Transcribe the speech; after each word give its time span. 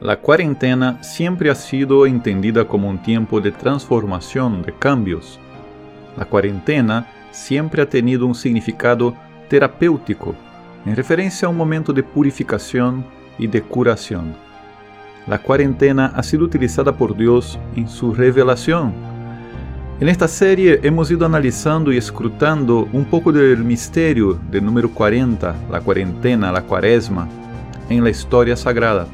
La 0.00 0.16
cuarentena 0.16 1.02
siempre 1.02 1.50
ha 1.50 1.54
sido 1.54 2.06
entendida 2.06 2.66
como 2.66 2.88
un 2.88 3.02
tiempo 3.02 3.38
de 3.38 3.52
transformación, 3.52 4.62
de 4.62 4.72
cambios. 4.72 5.38
La 6.16 6.24
cuarentena 6.24 7.06
siempre 7.30 7.82
ha 7.82 7.88
tenido 7.88 8.24
un 8.24 8.34
significado 8.34 9.14
terapéutico, 9.50 10.34
en 10.86 10.96
referencia 10.96 11.46
a 11.46 11.50
un 11.50 11.58
momento 11.58 11.92
de 11.92 12.02
purificación 12.02 13.04
y 13.38 13.46
de 13.46 13.60
curación. 13.60 14.34
La 15.26 15.38
cuarentena 15.38 16.12
ha 16.16 16.22
sido 16.22 16.46
utilizada 16.46 16.96
por 16.96 17.14
Dios 17.14 17.58
en 17.76 17.86
su 17.86 18.14
revelación. 18.14 18.94
En 20.00 20.08
esta 20.08 20.28
serie 20.28 20.80
hemos 20.82 21.10
ido 21.10 21.26
analizando 21.26 21.92
y 21.92 21.98
escrutando 21.98 22.88
un 22.90 23.04
poco 23.04 23.32
del 23.32 23.62
misterio 23.62 24.40
del 24.50 24.64
número 24.64 24.88
40, 24.90 25.54
la 25.70 25.80
cuarentena, 25.82 26.50
la 26.50 26.62
cuaresma, 26.62 27.28
en 27.90 28.02
la 28.02 28.08
historia 28.08 28.56
sagrada. 28.56 29.06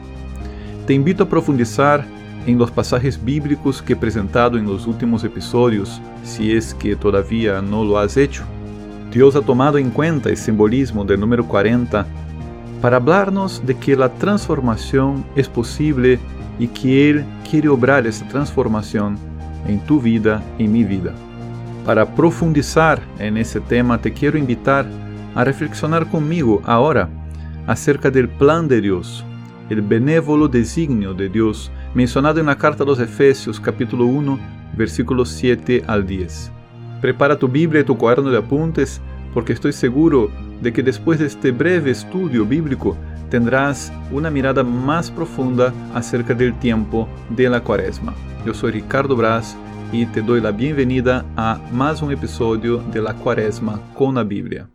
Te 0.86 0.94
invito 0.94 1.24
a 1.24 1.28
profundizar 1.28 2.04
en 2.46 2.58
los 2.58 2.70
pasajes 2.70 3.22
bíblicos 3.22 3.82
que 3.82 3.94
he 3.94 3.96
presentado 3.96 4.56
en 4.56 4.66
los 4.66 4.86
últimos 4.86 5.24
episodios, 5.24 6.00
si 6.22 6.52
es 6.52 6.74
que 6.74 6.94
todavía 6.94 7.60
no 7.60 7.84
lo 7.84 7.98
has 7.98 8.16
hecho. 8.16 8.44
Dios 9.10 9.34
ha 9.34 9.40
tomado 9.40 9.78
en 9.78 9.90
cuenta 9.90 10.28
el 10.28 10.36
simbolismo 10.36 11.04
del 11.04 11.18
número 11.18 11.44
40 11.44 12.06
para 12.80 12.98
hablarnos 12.98 13.66
de 13.66 13.76
que 13.76 13.96
la 13.96 14.12
transformación 14.14 15.24
es 15.34 15.48
posible 15.48 16.20
y 16.56 16.68
que 16.68 17.10
Él 17.10 17.24
quiere 17.50 17.68
obrar 17.68 18.06
esa 18.06 18.28
transformación 18.28 19.18
en 19.66 19.80
tu 19.86 20.00
vida 20.00 20.40
y 20.56 20.68
mi 20.68 20.84
vida. 20.84 21.12
Para 21.84 22.14
profundizar 22.14 23.02
en 23.18 23.38
ese 23.38 23.60
tema, 23.60 24.00
te 24.00 24.12
quiero 24.12 24.38
invitar 24.38 24.86
a 25.34 25.42
reflexionar 25.42 26.08
conmigo 26.08 26.62
ahora 26.64 27.08
acerca 27.66 28.08
del 28.08 28.28
plan 28.28 28.68
de 28.68 28.80
Dios 28.80 29.24
el 29.70 29.82
benévolo 29.82 30.48
designio 30.48 31.14
de 31.14 31.28
Dios 31.28 31.70
mencionado 31.94 32.40
en 32.40 32.46
la 32.46 32.56
carta 32.56 32.84
a 32.84 32.86
los 32.86 33.00
Efesios 33.00 33.58
capítulo 33.58 34.06
1 34.06 34.38
versículos 34.76 35.30
7 35.30 35.84
al 35.86 36.06
10. 36.06 36.52
Prepara 37.00 37.38
tu 37.38 37.48
Biblia 37.48 37.80
y 37.80 37.84
tu 37.84 37.96
cuaderno 37.96 38.30
de 38.30 38.38
apuntes 38.38 39.00
porque 39.34 39.52
estoy 39.52 39.72
seguro 39.72 40.30
de 40.60 40.72
que 40.72 40.82
después 40.82 41.18
de 41.18 41.26
este 41.26 41.50
breve 41.50 41.90
estudio 41.90 42.44
bíblico 42.46 42.96
tendrás 43.30 43.92
una 44.12 44.30
mirada 44.30 44.62
más 44.62 45.10
profunda 45.10 45.72
acerca 45.94 46.34
del 46.34 46.58
tiempo 46.58 47.08
de 47.30 47.48
la 47.48 47.60
cuaresma. 47.60 48.14
Yo 48.46 48.54
soy 48.54 48.72
Ricardo 48.72 49.16
Braz 49.16 49.56
y 49.92 50.06
te 50.06 50.22
doy 50.22 50.40
la 50.40 50.52
bienvenida 50.52 51.24
a 51.36 51.60
más 51.72 52.02
un 52.02 52.12
episodio 52.12 52.78
de 52.92 53.02
la 53.02 53.14
cuaresma 53.14 53.80
con 53.94 54.14
la 54.14 54.24
Biblia. 54.24 54.68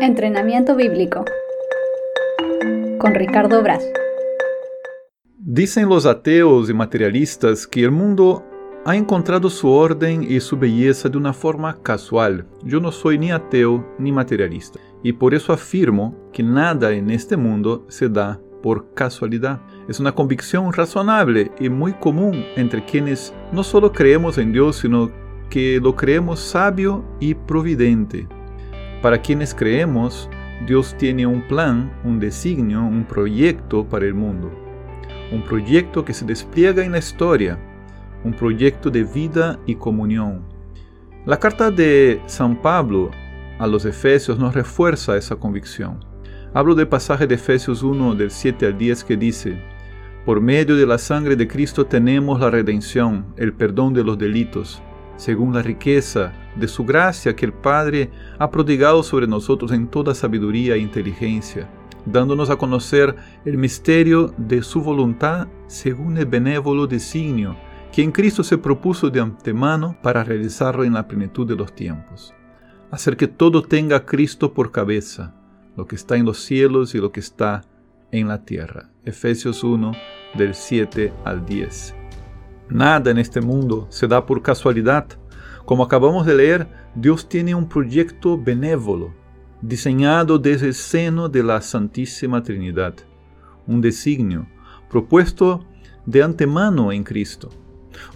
Entrenamiento 0.00 0.74
bíblico 0.74 1.24
con 2.98 3.14
Ricardo 3.14 3.62
Braz. 3.62 3.82
Dicen 5.38 5.88
los 5.88 6.04
ateos 6.04 6.68
y 6.68 6.74
materialistas 6.74 7.66
que 7.66 7.84
el 7.84 7.90
mundo 7.90 8.44
ha 8.84 8.96
encontrado 8.96 9.48
su 9.50 9.68
orden 9.68 10.22
y 10.22 10.40
su 10.40 10.56
belleza 10.56 11.08
de 11.08 11.18
una 11.18 11.32
forma 11.32 11.80
casual. 11.82 12.46
Yo 12.64 12.80
no 12.80 12.92
soy 12.92 13.18
ni 13.18 13.30
ateo 13.30 13.86
ni 13.98 14.12
materialista 14.12 14.78
y 15.02 15.12
por 15.12 15.34
eso 15.34 15.52
afirmo 15.52 16.16
que 16.32 16.42
nada 16.42 16.92
en 16.92 17.10
este 17.10 17.36
mundo 17.36 17.86
se 17.88 18.08
da 18.08 18.40
por 18.62 18.92
casualidad. 18.94 19.60
Es 19.88 20.00
una 20.00 20.12
convicción 20.12 20.72
razonable 20.72 21.52
y 21.60 21.68
muy 21.68 21.92
común 21.92 22.44
entre 22.56 22.84
quienes 22.84 23.32
no 23.52 23.62
solo 23.62 23.92
creemos 23.92 24.38
en 24.38 24.52
Dios, 24.52 24.76
sino 24.76 25.10
que 25.48 25.80
lo 25.80 25.94
creemos 25.96 26.40
sabio 26.40 27.04
y 27.20 27.34
providente. 27.34 28.28
Para 29.00 29.22
quienes 29.22 29.54
creemos, 29.54 30.28
Dios 30.66 30.96
tiene 30.98 31.24
un 31.24 31.46
plan, 31.46 31.92
un 32.04 32.18
designio, 32.18 32.82
un 32.82 33.04
proyecto 33.04 33.88
para 33.88 34.06
el 34.06 34.14
mundo. 34.14 34.50
Un 35.30 35.42
proyecto 35.42 36.04
que 36.04 36.12
se 36.12 36.24
despliega 36.24 36.84
en 36.84 36.92
la 36.92 36.98
historia, 36.98 37.58
un 38.24 38.32
proyecto 38.34 38.90
de 38.90 39.04
vida 39.04 39.58
y 39.66 39.76
comunión. 39.76 40.42
La 41.26 41.38
carta 41.38 41.70
de 41.70 42.20
San 42.26 42.60
Pablo 42.60 43.10
a 43.58 43.66
los 43.66 43.84
Efesios 43.84 44.38
nos 44.38 44.54
refuerza 44.54 45.16
esa 45.16 45.36
convicción. 45.36 46.04
Hablo 46.54 46.74
del 46.74 46.88
pasaje 46.88 47.26
de 47.26 47.36
Efesios 47.36 47.82
1 47.82 48.14
del 48.16 48.30
7 48.30 48.66
al 48.66 48.78
10 48.78 49.04
que 49.04 49.16
dice, 49.16 49.62
Por 50.24 50.40
medio 50.40 50.74
de 50.74 50.86
la 50.86 50.98
sangre 50.98 51.36
de 51.36 51.46
Cristo 51.46 51.86
tenemos 51.86 52.40
la 52.40 52.50
redención, 52.50 53.26
el 53.36 53.52
perdón 53.52 53.94
de 53.94 54.02
los 54.02 54.18
delitos 54.18 54.82
según 55.18 55.52
la 55.52 55.60
riqueza 55.60 56.32
de 56.56 56.68
su 56.68 56.84
gracia 56.84 57.36
que 57.36 57.44
el 57.44 57.52
Padre 57.52 58.10
ha 58.38 58.50
prodigado 58.50 59.02
sobre 59.02 59.26
nosotros 59.26 59.72
en 59.72 59.88
toda 59.88 60.14
sabiduría 60.14 60.76
e 60.76 60.78
inteligencia, 60.78 61.68
dándonos 62.06 62.48
a 62.48 62.56
conocer 62.56 63.14
el 63.44 63.58
misterio 63.58 64.32
de 64.38 64.62
su 64.62 64.80
voluntad 64.80 65.48
según 65.66 66.16
el 66.16 66.26
benévolo 66.26 66.86
designio 66.86 67.56
que 67.92 68.02
en 68.02 68.12
Cristo 68.12 68.44
se 68.44 68.58
propuso 68.58 69.10
de 69.10 69.20
antemano 69.20 69.96
para 70.02 70.22
realizarlo 70.22 70.84
en 70.84 70.94
la 70.94 71.08
plenitud 71.08 71.46
de 71.46 71.56
los 71.56 71.74
tiempos. 71.74 72.32
Hacer 72.90 73.16
que 73.16 73.26
todo 73.26 73.62
tenga 73.62 73.96
a 73.96 74.06
Cristo 74.06 74.54
por 74.54 74.70
cabeza, 74.70 75.34
lo 75.76 75.86
que 75.86 75.96
está 75.96 76.16
en 76.16 76.24
los 76.24 76.38
cielos 76.38 76.94
y 76.94 76.98
lo 76.98 77.12
que 77.12 77.20
está 77.20 77.62
en 78.12 78.28
la 78.28 78.44
tierra. 78.44 78.90
Efesios 79.04 79.64
1 79.64 79.92
del 80.36 80.54
7 80.54 81.12
al 81.24 81.44
10. 81.44 81.97
Nada 82.70 83.10
en 83.10 83.18
este 83.18 83.40
mundo 83.40 83.86
se 83.88 84.06
da 84.06 84.26
por 84.26 84.42
casualidad. 84.42 85.06
Como 85.64 85.84
acabamos 85.84 86.26
de 86.26 86.34
leer, 86.34 86.68
Dios 86.94 87.28
tiene 87.28 87.54
un 87.54 87.68
proyecto 87.68 88.36
benévolo, 88.36 89.14
diseñado 89.62 90.38
desde 90.38 90.66
el 90.66 90.74
seno 90.74 91.28
de 91.28 91.42
la 91.42 91.60
Santísima 91.62 92.42
Trinidad, 92.42 92.94
un 93.66 93.80
designio 93.80 94.46
propuesto 94.90 95.64
de 96.06 96.22
antemano 96.22 96.92
en 96.92 97.04
Cristo, 97.04 97.48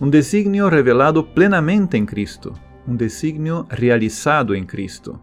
un 0.01 0.11
designio 0.11 0.71
revelado 0.71 1.35
plenamente 1.35 1.97
en 1.97 2.07
Cristo, 2.07 2.55
un 2.87 2.97
designio 2.99 3.67
realizado 3.71 4.55
en 4.55 4.67
Cristo. 4.67 5.21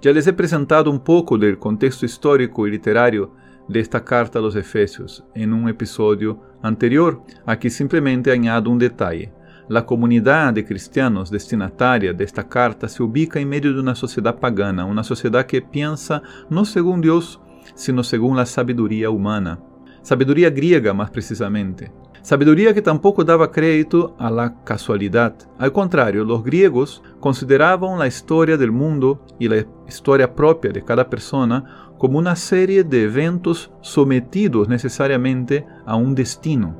Ya 0.00 0.12
les 0.12 0.26
he 0.26 0.32
presentado 0.32 0.90
un 0.90 1.00
poco 1.00 1.38
del 1.38 1.58
contexto 1.58 2.06
histórico 2.06 2.66
y 2.66 2.70
literario 2.70 3.32
de 3.68 3.80
esta 3.80 4.04
carta 4.04 4.38
a 4.38 4.42
los 4.42 4.56
Efesios 4.56 5.24
en 5.34 5.52
un 5.52 5.68
episodio 5.68 6.40
anterior. 6.62 7.22
Aquí 7.46 7.70
simplemente 7.70 8.30
añado 8.30 8.70
un 8.70 8.78
detalle. 8.78 9.32
La 9.68 9.86
comunidad 9.86 10.52
de 10.52 10.64
cristianos 10.64 11.30
destinataria 11.30 12.12
de 12.12 12.24
esta 12.24 12.46
carta 12.46 12.86
se 12.86 13.02
ubica 13.02 13.40
en 13.40 13.48
medio 13.48 13.72
de 13.72 13.80
una 13.80 13.94
sociedad 13.94 14.38
pagana, 14.38 14.84
una 14.84 15.02
sociedad 15.02 15.46
que 15.46 15.62
piensa 15.62 16.22
no 16.50 16.66
según 16.66 17.00
Dios, 17.00 17.40
sino 17.74 18.04
según 18.04 18.36
la 18.36 18.44
sabiduría 18.44 19.08
humana. 19.08 19.58
Sabiduría 20.02 20.50
griega 20.50 20.92
más 20.92 21.10
precisamente. 21.10 21.90
Sabiduría 22.24 22.72
que 22.72 22.80
tampoco 22.80 23.22
daba 23.22 23.52
crédito 23.52 24.16
a 24.18 24.30
la 24.30 24.64
casualidad. 24.64 25.36
Al 25.58 25.72
contrario, 25.72 26.24
los 26.24 26.42
griegos 26.42 27.02
consideraban 27.20 27.98
la 27.98 28.06
historia 28.06 28.56
del 28.56 28.72
mundo 28.72 29.26
y 29.38 29.46
la 29.46 29.66
historia 29.86 30.34
propia 30.34 30.72
de 30.72 30.82
cada 30.82 31.10
persona 31.10 31.92
como 31.98 32.18
una 32.18 32.34
serie 32.34 32.82
de 32.82 33.02
eventos 33.02 33.70
sometidos 33.82 34.70
necesariamente 34.70 35.66
a 35.84 35.96
un 35.96 36.14
destino. 36.14 36.74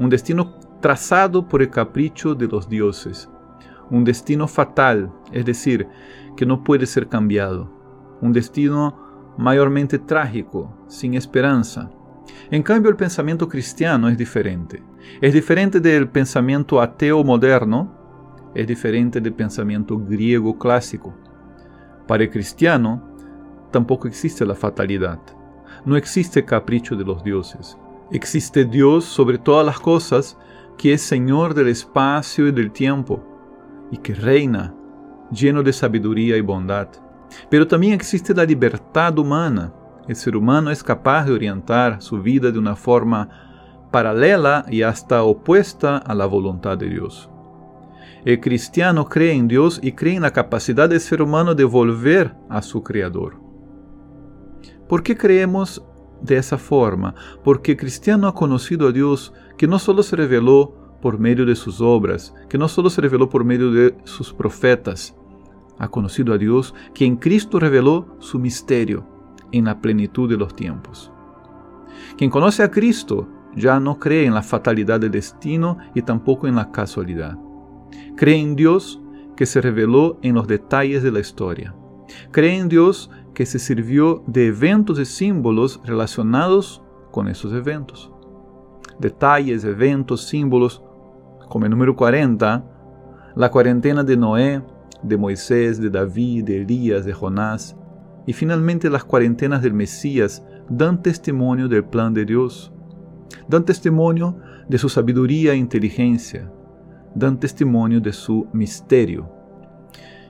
Un 0.00 0.10
destino 0.10 0.58
trazado 0.82 1.46
por 1.46 1.62
el 1.62 1.70
capricho 1.70 2.34
de 2.34 2.48
los 2.48 2.68
dioses. 2.68 3.30
Un 3.88 4.02
destino 4.02 4.48
fatal, 4.48 5.12
es 5.30 5.44
decir, 5.44 5.86
que 6.36 6.44
no 6.44 6.64
puede 6.64 6.86
ser 6.86 7.06
cambiado. 7.06 7.70
Un 8.20 8.32
destino 8.32 8.98
mayormente 9.38 10.00
trágico, 10.00 10.74
sin 10.88 11.14
esperanza 11.14 11.88
en 12.50 12.62
cambio, 12.62 12.90
el 12.90 12.96
pensamiento 12.96 13.48
cristiano 13.48 14.08
es 14.08 14.16
diferente. 14.16 14.82
Es 15.20 15.32
diferente 15.32 15.80
del 15.80 16.08
pensamiento 16.08 16.80
ateo 16.80 17.22
moderno, 17.24 17.92
es 18.54 18.66
diferente 18.66 19.20
del 19.20 19.32
pensamiento 19.32 19.98
griego 19.98 20.58
clásico. 20.58 21.14
Para 22.06 22.24
el 22.24 22.30
cristiano, 22.30 23.02
tampoco 23.72 24.08
existe 24.08 24.46
la 24.46 24.54
fatalidad. 24.54 25.18
No 25.84 25.96
existe 25.96 26.44
capricho 26.44 26.96
de 26.96 27.04
los 27.04 27.22
dioses. 27.22 27.76
Existe 28.10 28.64
Dios 28.64 29.04
sobre 29.04 29.38
todas 29.38 29.66
las 29.66 29.80
cosas, 29.80 30.38
que 30.78 30.92
es 30.92 31.02
Señor 31.02 31.54
del 31.54 31.68
espacio 31.68 32.46
y 32.46 32.52
del 32.52 32.70
tiempo, 32.70 33.22
y 33.90 33.98
que 33.98 34.14
reina, 34.14 34.74
lleno 35.30 35.62
de 35.62 35.72
sabiduría 35.72 36.36
y 36.36 36.40
bondad. 36.40 36.88
Pero 37.50 37.66
también 37.66 37.94
existe 37.94 38.34
la 38.34 38.44
libertad 38.44 39.18
humana, 39.18 39.72
el 40.08 40.16
ser 40.16 40.36
humano 40.36 40.70
es 40.70 40.82
capaz 40.82 41.24
de 41.24 41.32
orientar 41.32 42.00
su 42.00 42.22
vida 42.22 42.52
de 42.52 42.58
una 42.58 42.76
forma 42.76 43.28
paralela 43.90 44.64
y 44.68 44.82
hasta 44.82 45.22
opuesta 45.22 45.98
a 45.98 46.14
la 46.14 46.26
voluntad 46.26 46.78
de 46.78 46.88
Dios. 46.88 47.30
El 48.24 48.40
cristiano 48.40 49.08
cree 49.08 49.32
en 49.32 49.48
Dios 49.48 49.80
y 49.82 49.92
cree 49.92 50.16
en 50.16 50.22
la 50.22 50.32
capacidad 50.32 50.88
del 50.88 51.00
ser 51.00 51.22
humano 51.22 51.54
de 51.54 51.64
volver 51.64 52.34
a 52.48 52.62
su 52.62 52.82
Creador. 52.82 53.40
¿Por 54.88 55.02
qué 55.02 55.16
creemos 55.16 55.84
de 56.20 56.36
esa 56.36 56.58
forma? 56.58 57.14
Porque 57.42 57.76
cristiano 57.76 58.28
ha 58.28 58.34
conocido 58.34 58.88
a 58.88 58.92
Dios 58.92 59.32
que 59.56 59.66
no 59.66 59.78
solo 59.78 60.02
se 60.02 60.16
reveló 60.16 60.98
por 61.00 61.18
medio 61.18 61.46
de 61.46 61.56
sus 61.56 61.80
obras, 61.80 62.34
que 62.48 62.58
no 62.58 62.68
solo 62.68 62.90
se 62.90 63.00
reveló 63.00 63.28
por 63.28 63.44
medio 63.44 63.70
de 63.70 63.96
sus 64.04 64.32
profetas, 64.32 65.14
ha 65.78 65.88
conocido 65.88 66.32
a 66.32 66.38
Dios 66.38 66.74
que 66.94 67.04
en 67.04 67.16
Cristo 67.16 67.60
reveló 67.60 68.16
su 68.18 68.38
misterio 68.38 69.15
en 69.52 69.64
la 69.64 69.80
plenitud 69.80 70.28
de 70.28 70.36
los 70.36 70.54
tiempos. 70.54 71.12
Quien 72.16 72.30
conoce 72.30 72.62
a 72.62 72.70
Cristo 72.70 73.28
ya 73.54 73.80
no 73.80 73.98
cree 73.98 74.26
en 74.26 74.34
la 74.34 74.42
fatalidad 74.42 75.00
del 75.00 75.10
destino 75.10 75.78
y 75.94 76.02
tampoco 76.02 76.46
en 76.46 76.56
la 76.56 76.70
casualidad. 76.70 77.38
Cree 78.16 78.40
en 78.40 78.54
Dios 78.54 79.00
que 79.36 79.46
se 79.46 79.60
reveló 79.60 80.18
en 80.22 80.34
los 80.34 80.46
detalles 80.46 81.02
de 81.02 81.12
la 81.12 81.20
historia. 81.20 81.74
Cree 82.30 82.58
en 82.58 82.68
Dios 82.68 83.10
que 83.34 83.46
se 83.46 83.58
sirvió 83.58 84.22
de 84.26 84.46
eventos 84.46 84.98
y 84.98 85.04
símbolos 85.04 85.80
relacionados 85.84 86.82
con 87.10 87.28
esos 87.28 87.52
eventos. 87.52 88.10
Detalles, 88.98 89.64
eventos, 89.64 90.26
símbolos, 90.26 90.82
como 91.48 91.66
el 91.66 91.70
número 91.70 91.94
40, 91.94 92.64
la 93.34 93.50
cuarentena 93.50 94.02
de 94.02 94.16
Noé, 94.16 94.62
de 95.02 95.16
Moisés, 95.16 95.80
de 95.80 95.90
David, 95.90 96.44
de 96.44 96.62
Elías, 96.62 97.04
de 97.04 97.12
Jonás, 97.12 97.76
y 98.26 98.32
finalmente 98.32 98.90
las 98.90 99.04
cuarentenas 99.04 99.62
del 99.62 99.72
Mesías 99.72 100.44
dan 100.68 101.02
testimonio 101.02 101.68
del 101.68 101.84
plan 101.84 102.12
de 102.12 102.24
Dios, 102.24 102.72
dan 103.48 103.64
testimonio 103.64 104.38
de 104.68 104.78
su 104.78 104.88
sabiduría 104.88 105.52
e 105.52 105.56
inteligencia, 105.56 106.50
dan 107.14 107.38
testimonio 107.38 108.00
de 108.00 108.12
su 108.12 108.48
misterio. 108.52 109.30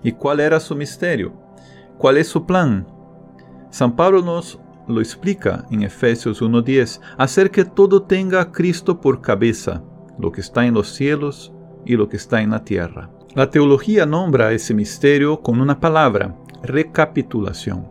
¿Y 0.02 0.12
cuál 0.12 0.40
era 0.40 0.60
su 0.60 0.76
misterio? 0.76 1.32
¿Cuál 1.98 2.18
es 2.18 2.28
su 2.28 2.44
plan? 2.44 2.86
San 3.70 3.96
Pablo 3.96 4.22
nos 4.22 4.60
lo 4.86 5.00
explica 5.00 5.66
en 5.70 5.82
Efesios 5.82 6.42
1.10, 6.42 7.00
hacer 7.18 7.50
que 7.50 7.64
todo 7.64 8.02
tenga 8.02 8.40
a 8.40 8.52
Cristo 8.52 9.00
por 9.00 9.20
cabeza, 9.20 9.82
lo 10.18 10.30
que 10.30 10.40
está 10.40 10.64
en 10.66 10.74
los 10.74 10.94
cielos 10.94 11.52
y 11.84 11.96
lo 11.96 12.08
que 12.08 12.16
está 12.16 12.42
en 12.42 12.50
la 12.50 12.62
tierra. 12.62 13.10
La 13.34 13.50
teología 13.50 14.06
nombra 14.06 14.52
ese 14.52 14.74
misterio 14.74 15.42
con 15.42 15.60
una 15.60 15.80
palabra, 15.80 16.36
recapitulación. 16.66 17.86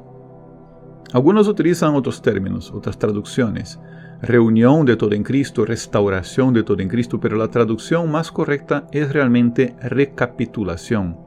Algunos 1.14 1.48
utilizan 1.48 1.96
otros 1.96 2.22
términos, 2.22 2.72
otras 2.74 2.98
traducciones, 2.98 3.80
reunión 4.22 4.86
de 4.86 4.96
todo 4.96 5.14
en 5.14 5.24
Cristo, 5.24 5.66
restauración 5.66 6.54
de 6.54 6.64
todo 6.64 6.80
en 6.82 6.90
Cristo, 6.90 7.20
pero 7.20 7.38
la 7.38 7.50
traducción 7.50 8.12
más 8.12 8.32
correcta 8.32 8.88
es 8.92 9.12
realmente 9.14 9.76
recapitulación. 9.82 11.18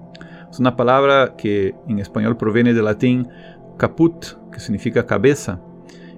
Es 0.51 0.59
una 0.59 0.77
palabra 0.77 1.37
que 1.37 1.75
en 1.87 1.99
español 1.99 2.37
proviene 2.37 2.75
del 2.75 2.87
latín 2.87 3.29
caput, 3.77 4.25
que 4.53 4.61
significa 4.61 5.07
cabeza, 5.07 5.61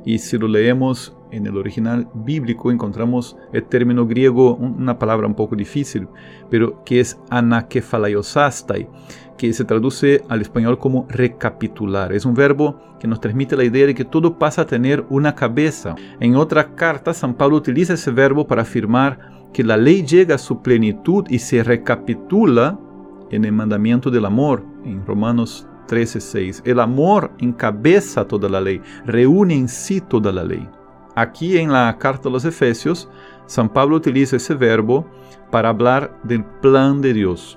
y 0.05 0.19
si 0.19 0.39
lo 0.39 0.49
leemos 0.49 1.15
en 1.31 1.47
el 1.47 1.57
original 1.57 2.09
bíblico 2.15 2.71
encontramos 2.71 3.37
el 3.53 3.65
término 3.65 4.07
griego, 4.07 4.55
una 4.57 4.99
palabra 4.99 5.27
un 5.27 5.35
poco 5.35 5.57
difícil, 5.57 6.09
pero 6.49 6.83
que 6.85 7.01
es 7.01 7.19
anakephalaiosastai, 7.31 8.89
que 9.41 9.55
se 9.55 9.65
traduce 9.65 10.23
al 10.29 10.43
español 10.43 10.79
como 10.79 11.07
recapitular. 11.09 12.13
Es 12.13 12.27
un 12.27 12.35
verbo 12.35 12.79
que 13.01 13.09
nos 13.09 13.23
transmite 13.23 13.57
la 13.57 13.65
idea 13.65 13.87
de 13.87 13.95
que 13.95 14.05
todo 14.05 14.39
pasa 14.39 14.63
a 14.63 14.67
tener 14.67 15.07
una 15.09 15.35
cabeza. 15.35 15.95
En 16.21 16.37
otra 16.37 16.75
carta, 16.75 17.15
San 17.15 17.33
Pablo 17.33 17.57
utiliza 17.57 17.95
ese 17.95 18.11
verbo 18.11 18.47
para 18.47 18.61
afirmar 18.61 19.49
que 19.55 19.65
la 19.65 19.79
ley 19.79 20.05
llega 20.05 20.35
a 20.35 20.39
su 20.39 20.61
plenitud 20.61 21.25
y 21.31 21.39
se 21.39 21.65
recapitula 21.65 22.79
en 23.31 23.47
el 23.47 23.53
mandamiento 23.53 24.11
del 24.11 24.27
amor, 24.27 24.63
en 24.85 25.07
Romanos 25.07 25.67
13:6. 25.89 26.61
El 26.67 26.79
amor 26.79 27.33
encabeza 27.39 28.29
toda 28.29 28.51
la 28.51 28.61
ley, 28.61 28.83
reúne 29.07 29.55
en 29.55 29.69
sí 29.69 30.03
toda 30.03 30.33
la 30.33 30.45
ley. 30.45 30.69
Aquí 31.17 31.57
en 31.57 31.73
la 31.73 31.97
carta 31.97 32.29
a 32.29 32.33
los 32.33 32.45
Efesios, 32.45 33.09
San 33.47 33.71
Pablo 33.71 33.97
utiliza 33.97 34.37
ese 34.37 34.55
verbo 34.55 35.07
para 35.51 35.71
hablar 35.71 36.15
del 36.25 36.45
plan 36.45 37.01
de 37.01 37.15
Dios 37.15 37.57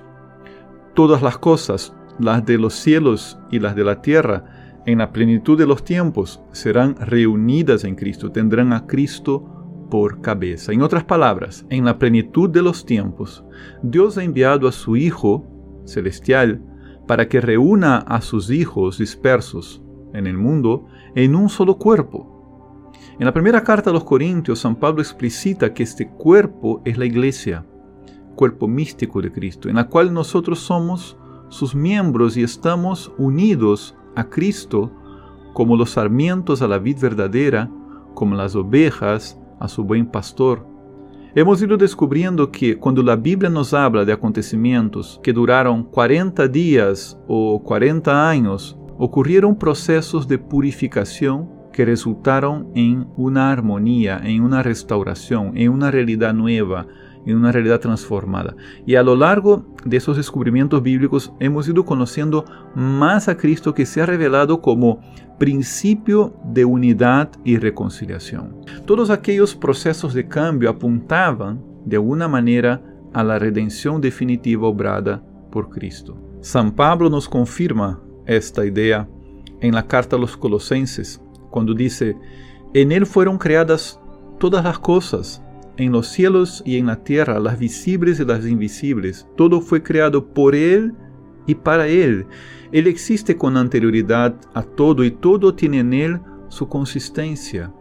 todas 0.94 1.22
las 1.22 1.38
cosas, 1.38 1.94
las 2.18 2.44
de 2.46 2.58
los 2.58 2.74
cielos 2.74 3.38
y 3.50 3.58
las 3.58 3.76
de 3.76 3.84
la 3.84 4.00
tierra, 4.00 4.82
en 4.86 4.98
la 4.98 5.12
plenitud 5.12 5.58
de 5.58 5.66
los 5.66 5.84
tiempos, 5.84 6.40
serán 6.52 6.96
reunidas 6.96 7.84
en 7.84 7.96
Cristo, 7.96 8.30
tendrán 8.30 8.72
a 8.72 8.86
Cristo 8.86 9.86
por 9.90 10.20
cabeza. 10.20 10.72
En 10.72 10.82
otras 10.82 11.04
palabras, 11.04 11.66
en 11.70 11.84
la 11.84 11.98
plenitud 11.98 12.50
de 12.50 12.62
los 12.62 12.84
tiempos, 12.84 13.44
Dios 13.82 14.18
ha 14.18 14.24
enviado 14.24 14.68
a 14.68 14.72
su 14.72 14.96
Hijo 14.96 15.46
celestial 15.84 16.62
para 17.06 17.28
que 17.28 17.40
reúna 17.40 17.98
a 17.98 18.20
sus 18.20 18.50
hijos 18.50 18.98
dispersos 18.98 19.82
en 20.14 20.26
el 20.26 20.38
mundo 20.38 20.86
en 21.14 21.34
un 21.34 21.48
solo 21.48 21.76
cuerpo. 21.76 22.92
En 23.18 23.26
la 23.26 23.32
primera 23.32 23.62
carta 23.62 23.90
a 23.90 23.92
los 23.92 24.04
Corintios, 24.04 24.60
San 24.60 24.76
Pablo 24.76 25.02
explicita 25.02 25.72
que 25.74 25.82
este 25.82 26.08
cuerpo 26.08 26.80
es 26.84 26.96
la 26.96 27.04
iglesia 27.04 27.64
cuerpo 28.34 28.68
místico 28.68 29.22
de 29.22 29.32
Cristo, 29.32 29.68
en 29.68 29.76
la 29.76 29.88
cual 29.88 30.12
nosotros 30.12 30.58
somos 30.60 31.16
sus 31.48 31.74
miembros 31.74 32.36
y 32.36 32.42
estamos 32.42 33.12
unidos 33.18 33.96
a 34.16 34.28
Cristo 34.28 34.90
como 35.52 35.76
los 35.76 35.90
sarmientos 35.90 36.62
a 36.62 36.68
la 36.68 36.78
vid 36.78 36.98
verdadera, 37.00 37.70
como 38.14 38.34
las 38.34 38.54
ovejas 38.56 39.40
a 39.60 39.68
su 39.68 39.84
buen 39.84 40.06
pastor. 40.06 40.66
Hemos 41.36 41.60
ido 41.62 41.76
descubriendo 41.76 42.50
que 42.52 42.76
cuando 42.76 43.02
la 43.02 43.16
Biblia 43.16 43.50
nos 43.50 43.74
habla 43.74 44.04
de 44.04 44.12
acontecimientos 44.12 45.20
que 45.22 45.32
duraron 45.32 45.82
40 45.82 46.46
días 46.48 47.18
o 47.26 47.60
40 47.62 48.28
años, 48.28 48.78
ocurrieron 48.98 49.56
procesos 49.56 50.28
de 50.28 50.38
purificación 50.38 51.48
que 51.72 51.84
resultaron 51.84 52.68
en 52.76 53.08
una 53.16 53.50
armonía, 53.50 54.20
en 54.22 54.42
una 54.42 54.62
restauración, 54.62 55.56
en 55.56 55.70
una 55.72 55.90
realidad 55.90 56.32
nueva, 56.32 56.86
en 57.26 57.36
una 57.36 57.52
realidad 57.52 57.80
transformada. 57.80 58.54
Y 58.86 58.96
a 58.96 59.02
lo 59.02 59.16
largo 59.16 59.64
de 59.84 59.96
esos 59.96 60.16
descubrimientos 60.16 60.82
bíblicos 60.82 61.32
hemos 61.40 61.68
ido 61.68 61.84
conociendo 61.84 62.44
más 62.74 63.28
a 63.28 63.36
Cristo 63.36 63.74
que 63.74 63.86
se 63.86 64.00
ha 64.00 64.06
revelado 64.06 64.60
como 64.60 65.00
principio 65.38 66.34
de 66.44 66.64
unidad 66.64 67.30
y 67.44 67.56
reconciliación. 67.56 68.56
Todos 68.86 69.10
aquellos 69.10 69.54
procesos 69.54 70.14
de 70.14 70.28
cambio 70.28 70.70
apuntaban 70.70 71.62
de 71.84 71.96
alguna 71.96 72.28
manera 72.28 72.82
a 73.12 73.22
la 73.22 73.38
redención 73.38 74.00
definitiva 74.00 74.66
obrada 74.66 75.22
por 75.50 75.70
Cristo. 75.70 76.16
San 76.40 76.72
Pablo 76.72 77.08
nos 77.08 77.28
confirma 77.28 78.00
esta 78.26 78.66
idea 78.66 79.08
en 79.60 79.74
la 79.74 79.86
carta 79.86 80.16
a 80.16 80.18
los 80.18 80.36
colosenses, 80.36 81.20
cuando 81.50 81.74
dice, 81.74 82.16
en 82.74 82.92
él 82.92 83.06
fueron 83.06 83.38
creadas 83.38 84.00
todas 84.38 84.64
las 84.64 84.78
cosas 84.78 85.43
en 85.76 85.92
los 85.92 86.08
cielos 86.08 86.62
y 86.64 86.78
en 86.78 86.86
la 86.86 87.02
tierra, 87.02 87.40
las 87.40 87.58
visibles 87.58 88.20
y 88.20 88.24
las 88.24 88.46
invisibles. 88.46 89.26
Todo 89.36 89.60
fue 89.60 89.82
creado 89.82 90.26
por 90.26 90.54
Él 90.54 90.94
y 91.46 91.54
para 91.54 91.88
Él. 91.88 92.26
Él 92.72 92.86
existe 92.86 93.36
con 93.36 93.56
anterioridad 93.56 94.34
a 94.54 94.62
todo 94.62 95.04
y 95.04 95.10
todo 95.10 95.54
tiene 95.54 95.80
en 95.80 95.92
Él 95.92 96.20
su 96.48 96.68
consistencia. 96.68 97.72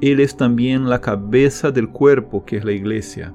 Él 0.00 0.20
es 0.20 0.36
también 0.36 0.88
la 0.88 1.00
cabeza 1.00 1.70
del 1.70 1.88
cuerpo 1.88 2.44
que 2.44 2.56
es 2.56 2.64
la 2.64 2.72
iglesia. 2.72 3.34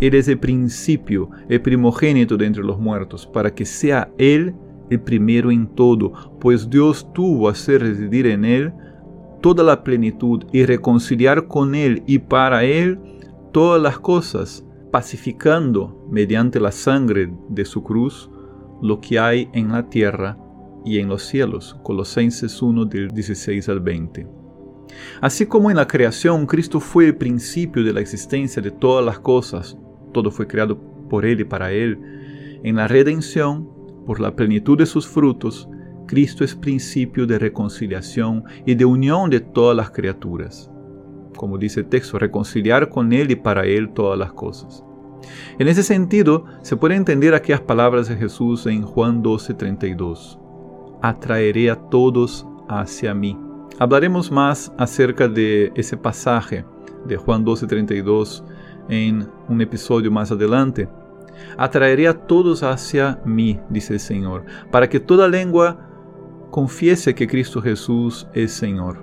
Él 0.00 0.14
es 0.14 0.28
el 0.28 0.38
principio, 0.38 1.30
el 1.48 1.60
primogénito 1.60 2.36
de 2.36 2.46
entre 2.46 2.62
los 2.62 2.78
muertos, 2.78 3.26
para 3.26 3.54
que 3.54 3.64
sea 3.64 4.10
Él 4.18 4.54
el 4.90 5.00
primero 5.00 5.50
en 5.50 5.66
todo, 5.66 6.12
pues 6.40 6.68
Dios 6.68 7.10
tuvo 7.14 7.48
a 7.48 7.52
hacer 7.52 7.80
residir 7.80 8.26
en 8.26 8.44
Él 8.44 8.72
toda 9.40 9.62
la 9.62 9.82
plenitud 9.82 10.44
y 10.52 10.64
reconciliar 10.64 11.46
con 11.46 11.74
Él 11.74 12.02
y 12.06 12.18
para 12.18 12.64
Él 12.64 12.98
todas 13.54 13.80
las 13.80 14.00
cosas, 14.00 14.66
pacificando 14.90 16.04
mediante 16.10 16.58
la 16.58 16.72
sangre 16.72 17.32
de 17.48 17.64
su 17.64 17.84
cruz 17.84 18.28
lo 18.82 19.00
que 19.00 19.20
hay 19.20 19.48
en 19.52 19.70
la 19.70 19.88
tierra 19.88 20.36
y 20.84 20.98
en 20.98 21.08
los 21.08 21.22
cielos. 21.22 21.78
Colosenses 21.84 22.60
1 22.60 22.84
del 22.86 23.10
16 23.10 23.68
al 23.68 23.78
20. 23.78 24.26
Así 25.20 25.46
como 25.46 25.70
en 25.70 25.76
la 25.76 25.86
creación 25.86 26.46
Cristo 26.46 26.80
fue 26.80 27.06
el 27.06 27.16
principio 27.16 27.84
de 27.84 27.92
la 27.92 28.00
existencia 28.00 28.60
de 28.60 28.72
todas 28.72 29.06
las 29.06 29.20
cosas, 29.20 29.78
todo 30.12 30.32
fue 30.32 30.48
creado 30.48 30.76
por 31.08 31.24
Él 31.24 31.38
y 31.38 31.44
para 31.44 31.70
Él, 31.70 32.60
en 32.64 32.74
la 32.74 32.88
redención, 32.88 33.68
por 34.04 34.18
la 34.18 34.34
plenitud 34.34 34.76
de 34.76 34.86
sus 34.86 35.06
frutos, 35.06 35.68
Cristo 36.08 36.42
es 36.42 36.56
principio 36.56 37.24
de 37.24 37.38
reconciliación 37.38 38.42
y 38.66 38.74
de 38.74 38.84
unión 38.84 39.30
de 39.30 39.38
todas 39.38 39.76
las 39.76 39.90
criaturas 39.90 40.73
como 41.36 41.58
dice 41.58 41.80
el 41.80 41.86
texto, 41.86 42.18
reconciliar 42.18 42.88
con 42.88 43.12
Él 43.12 43.30
y 43.30 43.36
para 43.36 43.64
Él 43.64 43.90
todas 43.90 44.18
las 44.18 44.32
cosas. 44.32 44.84
En 45.58 45.68
ese 45.68 45.82
sentido, 45.82 46.44
se 46.62 46.76
puede 46.76 46.96
entender 46.96 47.34
aquellas 47.34 47.60
palabras 47.60 48.08
de 48.08 48.16
Jesús 48.16 48.66
en 48.66 48.82
Juan 48.82 49.22
12:32. 49.22 50.38
Atraeré 51.02 51.70
a 51.70 51.76
todos 51.76 52.46
hacia 52.68 53.14
mí. 53.14 53.38
Hablaremos 53.78 54.30
más 54.30 54.72
acerca 54.78 55.28
de 55.28 55.72
ese 55.74 55.96
pasaje 55.96 56.64
de 57.06 57.16
Juan 57.16 57.44
12:32 57.44 58.44
en 58.88 59.28
un 59.48 59.60
episodio 59.60 60.10
más 60.10 60.30
adelante. 60.30 60.88
Atraeré 61.56 62.08
a 62.08 62.14
todos 62.14 62.62
hacia 62.62 63.20
mí, 63.24 63.58
dice 63.68 63.94
el 63.94 64.00
Señor, 64.00 64.44
para 64.70 64.88
que 64.88 65.00
toda 65.00 65.28
lengua 65.28 65.88
confiese 66.50 67.14
que 67.14 67.26
Cristo 67.26 67.60
Jesús 67.60 68.28
es 68.32 68.52
Señor. 68.52 69.02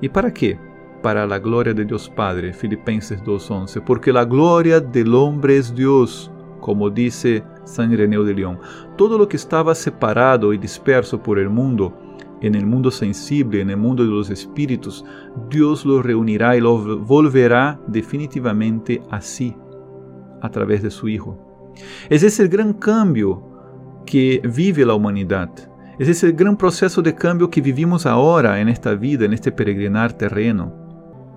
¿Y 0.00 0.08
para 0.08 0.32
qué? 0.32 0.58
Para 1.02 1.26
la 1.26 1.38
gloria 1.38 1.74
de 1.74 1.84
Dios 1.84 2.08
Padre, 2.08 2.52
Filipenses 2.52 3.22
2.11, 3.22 3.82
porque 3.84 4.12
la 4.12 4.24
gloria 4.24 4.80
del 4.80 5.14
hombre 5.14 5.56
es 5.56 5.74
Dios, 5.74 6.30
como 6.60 6.90
dice 6.90 7.42
San 7.64 7.92
Ireneo 7.92 8.24
de 8.24 8.34
León. 8.34 8.58
Todo 8.96 9.18
lo 9.18 9.28
que 9.28 9.36
estaba 9.36 9.74
separado 9.74 10.52
y 10.52 10.58
disperso 10.58 11.22
por 11.22 11.38
el 11.38 11.48
mundo, 11.48 11.96
en 12.40 12.54
el 12.54 12.66
mundo 12.66 12.90
sensible, 12.90 13.60
en 13.60 13.70
el 13.70 13.76
mundo 13.76 14.04
de 14.04 14.10
los 14.10 14.30
espíritus, 14.30 15.04
Dios 15.50 15.84
lo 15.84 16.02
reunirá 16.02 16.56
y 16.56 16.60
lo 16.60 16.98
volverá 16.98 17.80
definitivamente 17.86 19.02
así, 19.10 19.56
a 20.40 20.50
través 20.50 20.82
de 20.82 20.90
su 20.90 21.08
Hijo. 21.08 21.74
Ese 22.08 22.26
es 22.26 22.40
el 22.40 22.48
gran 22.48 22.72
cambio 22.72 23.42
que 24.06 24.40
vive 24.54 24.84
la 24.84 24.94
humanidad. 24.94 25.50
Ese 25.98 26.12
es 26.12 26.22
el 26.22 26.32
gran 26.32 26.56
proceso 26.56 27.02
de 27.02 27.14
cambio 27.14 27.50
que 27.50 27.60
vivimos 27.60 28.06
ahora 28.06 28.60
en 28.60 28.68
esta 28.68 28.94
vida, 28.94 29.24
en 29.24 29.32
este 29.32 29.50
peregrinar 29.50 30.12
terreno. 30.12 30.87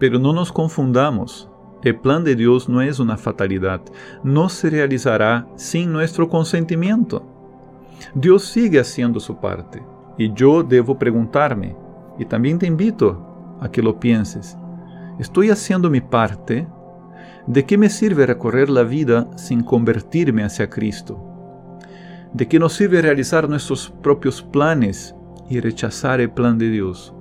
Pero 0.01 0.17
no 0.17 0.33
nos 0.33 0.51
confundamos. 0.51 1.47
El 1.83 1.99
plan 1.99 2.23
de 2.23 2.35
Dios 2.35 2.67
no 2.67 2.81
es 2.81 2.97
una 2.97 3.17
fatalidad. 3.17 3.81
No 4.23 4.49
se 4.49 4.71
realizará 4.71 5.47
sin 5.55 5.93
nuestro 5.93 6.27
consentimiento. 6.27 7.23
Dios 8.15 8.45
sigue 8.45 8.79
haciendo 8.79 9.19
su 9.19 9.39
parte. 9.39 9.83
Y 10.17 10.33
yo 10.33 10.63
debo 10.63 10.97
preguntarme, 10.97 11.75
y 12.17 12.25
también 12.25 12.57
te 12.57 12.65
invito 12.65 13.59
a 13.61 13.69
que 13.69 13.83
lo 13.83 13.99
pienses, 13.99 14.57
¿estoy 15.19 15.51
haciendo 15.51 15.87
mi 15.91 16.01
parte? 16.01 16.67
¿De 17.45 17.63
qué 17.67 17.77
me 17.77 17.89
sirve 17.89 18.25
recorrer 18.25 18.71
la 18.71 18.81
vida 18.81 19.29
sin 19.37 19.61
convertirme 19.61 20.43
hacia 20.43 20.67
Cristo? 20.67 21.23
¿De 22.33 22.47
qué 22.47 22.57
nos 22.57 22.73
sirve 22.73 23.03
realizar 23.03 23.47
nuestros 23.47 23.93
propios 24.01 24.41
planes 24.41 25.13
y 25.47 25.59
rechazar 25.59 26.21
el 26.21 26.31
plan 26.31 26.57
de 26.57 26.69
Dios? 26.71 27.13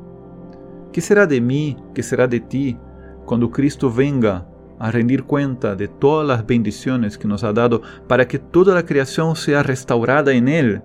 ¿Qué 0.92 1.00
será 1.00 1.26
de 1.26 1.40
mí, 1.40 1.76
qué 1.94 2.02
será 2.02 2.26
de 2.26 2.40
ti, 2.40 2.76
cuando 3.24 3.50
Cristo 3.50 3.92
venga 3.92 4.48
a 4.78 4.90
rendir 4.90 5.24
cuenta 5.24 5.76
de 5.76 5.86
todas 5.86 6.26
las 6.26 6.44
bendiciones 6.44 7.16
que 7.16 7.28
nos 7.28 7.44
ha 7.44 7.52
dado 7.52 7.82
para 8.08 8.26
que 8.26 8.38
toda 8.38 8.74
la 8.74 8.84
creación 8.84 9.36
sea 9.36 9.62
restaurada 9.62 10.32
en 10.32 10.48
Él? 10.48 10.82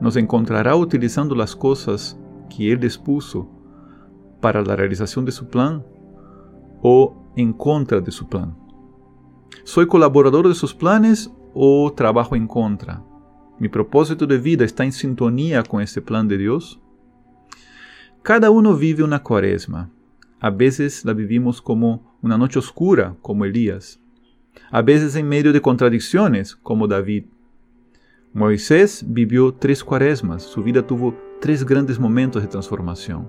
¿Nos 0.00 0.16
encontrará 0.16 0.76
utilizando 0.76 1.34
las 1.34 1.56
cosas 1.56 2.18
que 2.54 2.72
Él 2.72 2.80
dispuso 2.80 3.48
para 4.40 4.60
la 4.62 4.76
realización 4.76 5.24
de 5.24 5.32
su 5.32 5.48
plan 5.48 5.82
o 6.82 7.32
en 7.36 7.54
contra 7.54 8.00
de 8.00 8.10
su 8.10 8.28
plan? 8.28 8.54
¿Soy 9.64 9.86
colaborador 9.86 10.46
de 10.46 10.54
sus 10.54 10.74
planes 10.74 11.32
o 11.54 11.90
trabajo 11.92 12.36
en 12.36 12.46
contra? 12.46 13.02
¿Mi 13.58 13.68
propósito 13.68 14.26
de 14.26 14.38
vida 14.38 14.64
está 14.64 14.84
en 14.84 14.92
sintonía 14.92 15.62
con 15.62 15.80
este 15.80 16.02
plan 16.02 16.28
de 16.28 16.36
Dios? 16.36 16.80
Cada 18.22 18.50
uno 18.50 18.76
vive 18.76 19.02
una 19.02 19.22
cuaresma. 19.22 19.90
A 20.40 20.50
veces 20.50 21.06
la 21.06 21.14
vivimos 21.14 21.62
como 21.62 22.18
una 22.20 22.36
noche 22.36 22.58
oscura, 22.58 23.16
como 23.22 23.46
Elías. 23.46 23.98
A 24.70 24.82
veces 24.82 25.16
en 25.16 25.26
medio 25.26 25.54
de 25.54 25.62
contradicciones, 25.62 26.54
como 26.54 26.86
David. 26.86 27.24
Moisés 28.34 29.02
vivió 29.06 29.54
tres 29.54 29.82
cuaresmas. 29.82 30.42
Su 30.42 30.62
vida 30.62 30.86
tuvo 30.86 31.14
tres 31.40 31.64
grandes 31.64 31.98
momentos 31.98 32.42
de 32.42 32.48
transformación. 32.48 33.26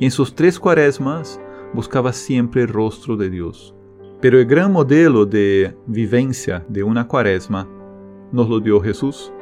Y 0.00 0.06
en 0.06 0.10
sus 0.10 0.34
tres 0.34 0.58
cuaresmas 0.58 1.40
buscaba 1.72 2.12
siempre 2.12 2.62
el 2.62 2.68
rostro 2.68 3.16
de 3.16 3.30
Dios. 3.30 3.76
Pero 4.20 4.40
el 4.40 4.46
gran 4.46 4.72
modelo 4.72 5.24
de 5.24 5.76
vivencia 5.86 6.66
de 6.68 6.82
una 6.82 7.06
cuaresma 7.06 7.68
nos 8.32 8.48
lo 8.48 8.58
dio 8.58 8.80
Jesús. 8.80 9.32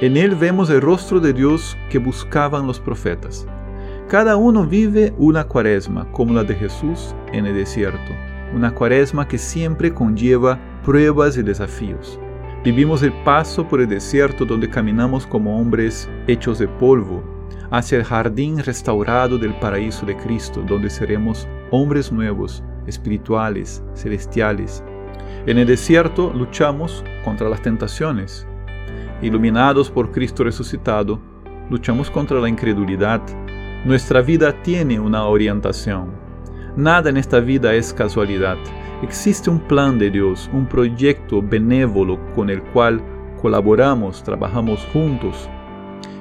En 0.00 0.16
él 0.16 0.34
vemos 0.34 0.68
el 0.68 0.80
rostro 0.80 1.20
de 1.20 1.32
Dios 1.32 1.76
que 1.90 1.98
buscaban 1.98 2.66
los 2.66 2.80
profetas. 2.80 3.46
Cada 4.10 4.36
uno 4.36 4.66
vive 4.66 5.14
una 5.18 5.44
cuaresma 5.44 6.10
como 6.10 6.34
la 6.34 6.42
de 6.42 6.56
Jesús 6.56 7.14
en 7.32 7.46
el 7.46 7.54
desierto, 7.54 8.12
una 8.52 8.74
cuaresma 8.74 9.28
que 9.28 9.38
siempre 9.38 9.94
conlleva 9.94 10.58
pruebas 10.84 11.36
y 11.36 11.44
desafíos. 11.44 12.18
Vivimos 12.64 13.04
el 13.04 13.12
paso 13.22 13.68
por 13.68 13.80
el 13.80 13.88
desierto 13.88 14.44
donde 14.44 14.68
caminamos 14.68 15.28
como 15.28 15.60
hombres 15.60 16.10
hechos 16.26 16.58
de 16.58 16.66
polvo, 16.66 17.22
hacia 17.70 17.98
el 17.98 18.04
jardín 18.04 18.58
restaurado 18.58 19.38
del 19.38 19.56
paraíso 19.60 20.04
de 20.04 20.16
Cristo, 20.16 20.60
donde 20.66 20.90
seremos 20.90 21.46
hombres 21.70 22.10
nuevos, 22.10 22.64
espirituales, 22.88 23.80
celestiales. 23.94 24.82
En 25.46 25.56
el 25.56 25.68
desierto 25.68 26.32
luchamos 26.34 27.04
contra 27.24 27.48
las 27.48 27.62
tentaciones. 27.62 28.44
Iluminados 29.22 29.88
por 29.88 30.10
Cristo 30.10 30.42
resucitado, 30.42 31.20
luchamos 31.70 32.10
contra 32.10 32.40
la 32.40 32.48
incredulidad. 32.48 33.22
Nuestra 33.84 34.20
vida 34.20 34.62
tiene 34.62 35.00
una 35.00 35.24
orientación. 35.24 36.10
Nada 36.76 37.10
en 37.10 37.16
esta 37.16 37.40
vida 37.40 37.74
es 37.74 37.92
casualidad. 37.92 38.56
Existe 39.02 39.50
un 39.50 39.60
plan 39.60 39.98
de 39.98 40.10
Dios, 40.10 40.50
un 40.52 40.66
proyecto 40.66 41.42
benévolo 41.42 42.18
con 42.34 42.50
el 42.50 42.62
cual 42.72 43.02
colaboramos, 43.40 44.22
trabajamos 44.22 44.86
juntos 44.92 45.48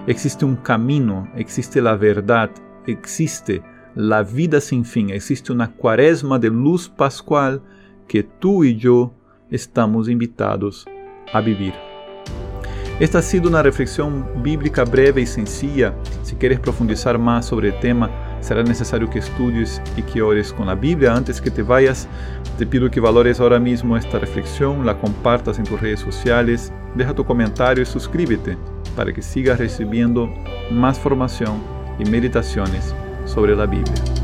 existe 0.10 0.44
un 0.44 0.56
camino, 0.56 1.28
existe 1.36 1.82
la 1.82 1.96
verdad, 1.96 2.50
existe 2.88 3.62
la 3.94 4.24
vida 4.24 4.60
sin 4.60 4.84
fin, 4.84 5.12
existe 5.12 5.52
una 5.52 5.72
cuaresma 5.72 6.40
de 6.40 6.50
luz 6.50 6.90
pascual 6.90 7.62
que 8.08 8.24
tú 8.24 8.64
y 8.64 8.76
yo 8.76 9.14
estamos 9.52 10.10
invitados 10.10 10.88
a 11.32 11.42
vivir. 11.42 11.89
Esta 13.00 13.20
ha 13.20 13.22
sido 13.22 13.48
una 13.48 13.64
reflexión 13.64 14.44
bíblica 14.44 14.84
breve 14.84 15.22
y 15.22 15.26
sencilla. 15.26 15.94
Si 16.22 16.36
quieres 16.36 16.60
profundizar 16.60 17.18
más 17.18 17.46
sobre 17.46 17.70
el 17.70 17.80
tema, 17.80 18.12
será 18.42 18.62
necesario 18.62 19.10
que 19.10 19.20
estudies 19.20 19.82
y 19.96 20.02
que 20.02 20.22
ores 20.22 20.52
con 20.52 20.68
la 20.68 20.76
Biblia. 20.76 21.16
Antes 21.16 21.40
que 21.40 21.50
te 21.50 21.64
vayas, 21.64 22.10
te 22.58 22.66
pido 22.66 22.92
que 22.92 23.00
valores 23.00 23.40
ahora 23.40 23.58
mismo 23.58 23.96
esta 23.96 24.20
reflexión, 24.20 24.86
la 24.86 25.00
compartas 25.00 25.60
en 25.60 25.64
tus 25.64 25.80
redes 25.80 26.02
sociales, 26.02 26.74
deja 26.94 27.14
tu 27.14 27.24
comentario 27.24 27.84
y 27.84 27.86
suscríbete 27.86 28.58
para 28.98 29.14
que 29.14 29.22
sigas 29.22 29.60
recibiendo 29.60 30.30
más 30.70 31.00
formación 31.00 31.64
y 32.00 32.10
meditaciones 32.10 32.94
sobre 33.24 33.56
la 33.56 33.66
Biblia. 33.66 34.19